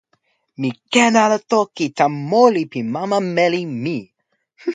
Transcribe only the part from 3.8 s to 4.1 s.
mi.